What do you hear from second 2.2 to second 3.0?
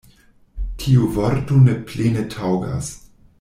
taŭgas.